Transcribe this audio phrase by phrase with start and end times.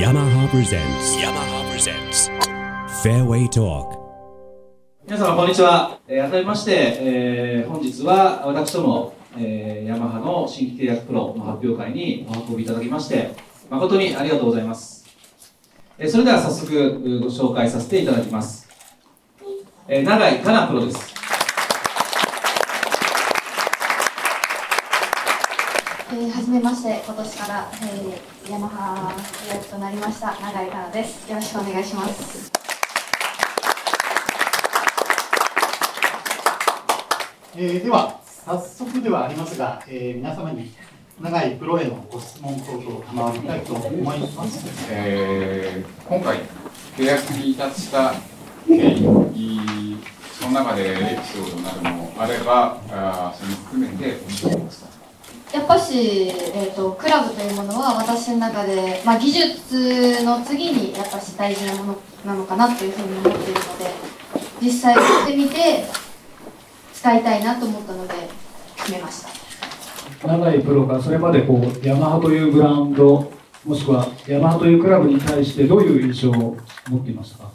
[0.00, 1.14] Yamaha presents.
[1.20, 2.30] Yamaha presents.
[3.02, 4.00] Fairway Talk.
[5.06, 13.34] 皆様こんにちは、えー改めまして、えー本日は私ども、えーヤマハの新規契約プロの発表会にお運びいただきまして
[13.68, 15.04] 誠にありがとうございます、
[15.98, 18.70] えーそれでは早速ご紹介させていただきます、
[19.86, 21.19] えー永井かなプロです
[26.12, 29.14] えー、はじめまして、今年から、えー、ヤマハ
[29.46, 31.30] 契約となりました永井かなです。
[31.30, 32.50] よろしくお願いします。
[37.56, 40.72] えーでは早速ではありますが、えー皆様に
[41.20, 44.66] 長いプロへのご質問等々賜りたいと思います。
[44.90, 46.38] えー今回
[46.96, 48.14] 契約に至った
[48.66, 49.98] 経緯
[50.40, 54.99] その中でエピソードなどもあればあーそれも含めてお願いします
[55.52, 63.90] やっぱし、えー、とクラブというものは私の中で、まあ、技術の次にやっぱし大事なものなのかなというふうに思っているので
[64.62, 65.84] 実際やってみて
[66.94, 68.14] 使いたいなと思ったので
[68.76, 69.30] 決めました。
[70.28, 73.32] 長いプロがそれまでこうヤマハというブランド
[73.64, 76.56] もしくはヤマハというクラブに対してどういう印象を
[76.88, 77.50] 持っていましたか？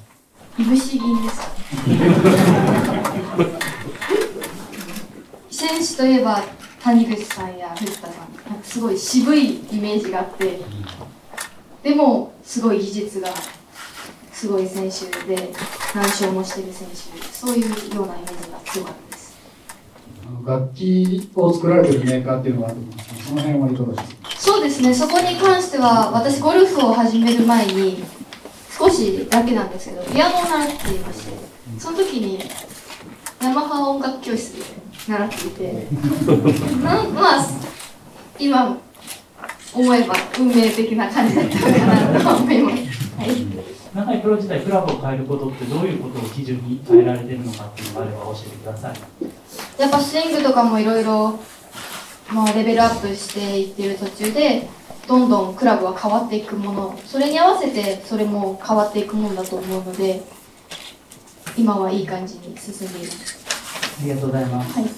[0.57, 1.41] いぶし銀です
[5.51, 6.43] 選手 といえば
[6.85, 8.11] 谷口さんや藤田さん
[8.47, 10.59] なんかすごい渋いイメージがあって
[11.81, 13.29] でもすごい技術が
[14.31, 15.51] すごい選手で
[15.95, 16.95] 何勝もしてる選手
[17.27, 19.35] そういうようなイメージが強かったです。
[20.45, 24.29] 楽器を作られてるメーカーっていうのがあると思うんですけどその辺はいかがですか？
[24.37, 24.93] そうですね。
[24.93, 28.03] そこに関しては私ゴルフを始める前に
[28.77, 31.33] 少しだけなんですけどピアノを習っていまして
[31.79, 32.39] その時に
[33.41, 34.63] ヤマハ音楽教室で
[35.07, 35.87] 習っていて。
[36.83, 37.45] な んまあ
[38.39, 38.77] 今
[39.73, 42.75] 思えば運命的な感じだったのかなと思います、
[43.17, 43.45] はい、
[43.93, 49.81] 長いプロ自体クラブを変えることってどういうことを基準に変えられてるのかっていうのがあれば教えてください。
[49.81, 51.39] やっぱスイングとかもいろいろ
[52.31, 54.67] まあレベルアップしていってる途中で
[55.07, 56.99] どんどんクラブは変わっていくもの。
[57.05, 60.21] それに合わせてそれも変わっていくものだと思うので
[61.57, 63.44] 今はいい感じに進んでいますあ
[64.03, 64.89] りがとうございますはい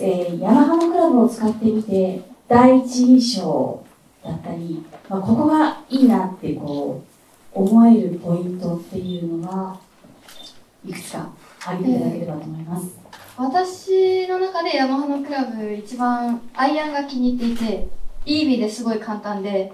[0.00, 3.84] えーヤマハのクラブを使ってみて第一印象
[4.24, 7.02] だったり、まあ、ここがいいなってこ
[7.54, 9.78] う思えるポイントっていうのは
[10.86, 12.86] いくつか挙げていただければと思います。
[13.36, 17.88] 私の中でヤマハのクラブ一番アイアンが気に入っていて
[18.26, 19.72] いい意味ですごい簡単で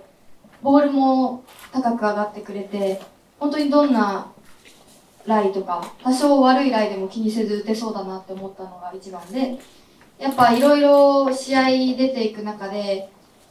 [0.62, 3.02] ボールも高く上がってくれて
[3.38, 4.32] 本当にどんな
[5.26, 9.58] ライとか多少悪いライでも気にせず打てそうだなって思ったのが一番で
[10.18, 13.08] やっぱいろいろ試合出ていく中で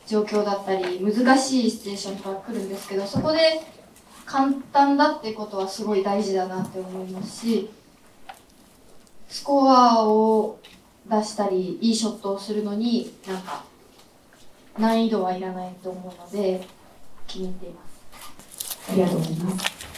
[0.08, 3.62] 状況だったり難しいシチュエーションとか来るんですけどそこで
[4.26, 7.70] 簡単だってことはすごい大事だなって思いますし
[9.28, 10.60] スコアを
[11.08, 13.64] 出したりいいショットをするのになんか
[14.78, 16.62] 難易度はいらないと思うので
[17.28, 19.89] 気に入っていますありがとうございます。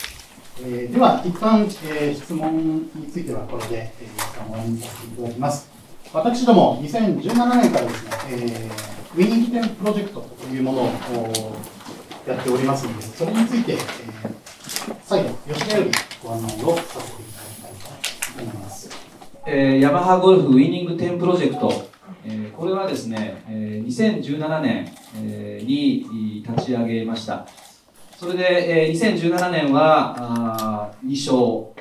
[0.63, 5.69] えーでは一旦、えー質問についてはこれで、えー、終わりにさせていただきます。
[6.13, 14.41] 私ども2017年からですね、えーウィニングテンプロジェクトというものをおやっておりますので、それについて、えー
[15.05, 15.91] 再度吉田より
[16.23, 18.89] ご案内をさせていただきたいと思います。
[19.45, 21.89] えーヤマハゴルフウィニング10プロジェクト、
[22.25, 27.45] えーこれはですね、えー2017年、えーに立ち上げました
[28.21, 31.73] それで、えー2017年はあ2勝。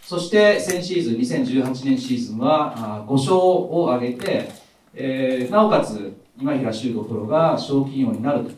[0.00, 4.52] そして先シーズン2018年シーズンはあ5勝を挙げて、
[4.94, 8.50] えーなおかつ今平修吾プロが賞金王になると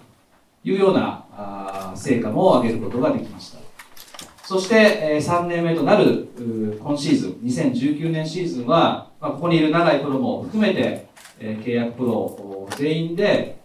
[0.63, 3.59] いうようなあ成果も上げることができました。
[4.45, 4.75] そして、
[5.15, 6.29] えー3年目となる
[6.83, 11.07] 今シーズン、2019年シーズンは、まあ、ここにいる長いプロも含めて、
[11.41, 13.59] えー契約プロ全員で、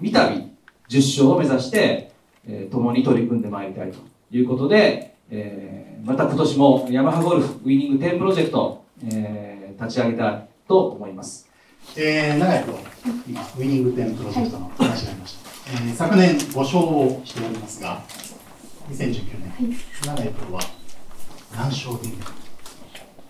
[0.00, 2.10] 三度10勝を目指して、
[2.46, 3.98] えー共に取り組んでまいりたいと
[4.30, 11.48] いうことで、えーまた今年もヤマハゴルフウィニング10プロジェクト、えー立ち上げたいと思います。
[11.96, 12.78] えー、長井プロ、
[13.26, 15.50] 今、ウィニングテンプロジェクトの話がありました。
[15.72, 18.02] えー昨年5勝をしておりますが、
[18.90, 19.22] 2019
[19.58, 20.60] 年、長井プロは
[21.56, 22.08] 何勝で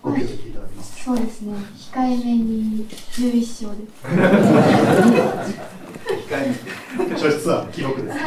[0.01, 1.03] ご協力いただけますか？
[1.05, 1.53] そうですね
[1.93, 3.87] 控えめに11勝で
[6.53, 6.65] す
[7.23, 8.17] 初出は記録です。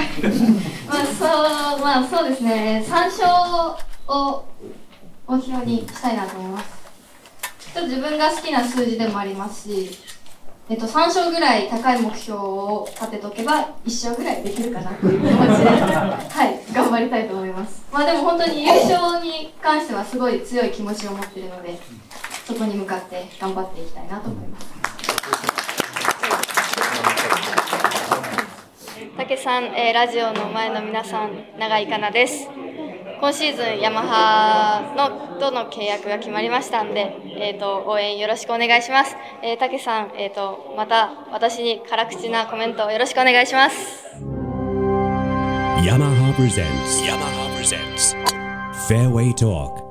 [0.89, 3.77] まあそうまあそうですね3勝
[4.09, 4.45] を
[5.29, 6.67] 目標にしたいなと思います
[7.75, 9.99] ちょっと自分が好きな数字でもありますし
[10.69, 17.85] えっと、3勝ぐらい高い目標を立てとけば1勝ぐらいできるかなという気持ちで、はい、頑張張りたいと思います。
[17.93, 21.79] まあでも本当に優勝に関してはすごい強い気持ちを持っているので、
[22.47, 24.96] そこに向かって頑張っていきたいなと思います。
[29.17, 32.51] たけさん、えーラジオの前の皆さん、永井かなです。
[33.19, 39.17] 今シーズンヤマハのとの契約が決まりましたんで、えー、と応援よろしくお願いします。
[39.43, 44.05] えー、たけさん、えー、とまた私に辛口なコメントをよろしくお願いします。
[45.81, 48.15] Yamaha presents Yamaha presents
[48.87, 49.86] Fairway Talk